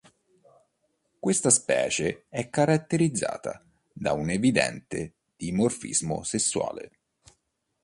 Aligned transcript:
Questa 1.19 1.51
specie 1.51 2.25
è 2.27 2.49
caratterizzata 2.49 3.63
da 3.93 4.13
un 4.13 4.31
evidente 4.31 5.13
dimorfismo 5.35 6.23
sessuale. 6.23 6.97